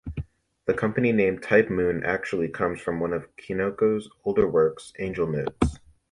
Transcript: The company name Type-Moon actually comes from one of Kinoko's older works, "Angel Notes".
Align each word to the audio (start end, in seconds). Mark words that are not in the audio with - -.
The 0.65 0.73
company 0.73 1.11
name 1.11 1.37
Type-Moon 1.37 2.01
actually 2.03 2.47
comes 2.47 2.81
from 2.81 2.99
one 2.99 3.13
of 3.13 3.27
Kinoko's 3.35 4.09
older 4.25 4.47
works, 4.49 4.93
"Angel 4.97 5.27
Notes". 5.27 5.77